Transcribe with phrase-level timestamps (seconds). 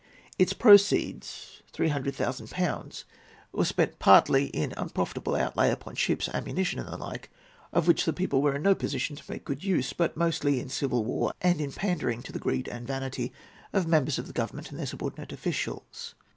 [0.39, 3.03] Its proceeds, 300,000£,
[3.51, 7.29] were spent partly in unprofitable outlay upon ships, ammunition, and the like,
[7.71, 10.69] of which the people were in no position to make good use, but mostly in
[10.69, 13.31] civil war and in pandering to the greed and vanity
[13.73, 16.15] of the members of the Government and their subordinate officials.